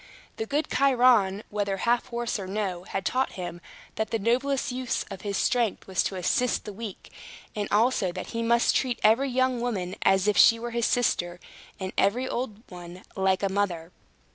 The 0.37 0.47
good 0.47 0.67
Chiron, 0.71 1.43
whether 1.51 1.77
half 1.77 2.07
horse 2.07 2.39
or 2.39 2.47
no, 2.47 2.85
had 2.85 3.05
taught 3.05 3.33
him 3.33 3.61
that 3.97 4.09
the 4.09 4.17
noblest 4.17 4.71
use 4.71 5.03
of 5.11 5.21
his 5.21 5.37
strength 5.37 5.85
was 5.85 6.01
to 6.05 6.15
assist 6.15 6.65
the 6.65 6.73
weak; 6.73 7.11
and 7.55 7.67
also 7.69 8.11
that 8.11 8.31
he 8.33 8.41
must 8.41 8.75
treat 8.75 8.99
every 9.03 9.29
young 9.29 9.61
woman 9.61 9.95
as 10.01 10.27
if 10.27 10.37
she 10.37 10.57
were 10.57 10.71
his 10.71 10.87
sister, 10.87 11.39
and 11.79 11.93
every 11.99 12.27
old 12.27 12.63
one 12.69 13.03
like 13.15 13.43
a 13.43 13.47
mother. 13.49 13.91